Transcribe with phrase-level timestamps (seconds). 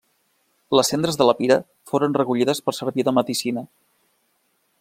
[0.77, 1.59] Les cendres de la pira
[1.93, 3.69] foren recollides per servir de medicina.